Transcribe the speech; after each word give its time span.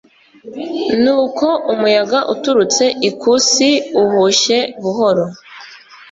Nuko 1.01 1.47
umuyaga 1.73 2.19
uturutse 2.33 2.83
ikusi 3.09 3.67
uhushye 4.01 4.57
buhoro 4.81 5.25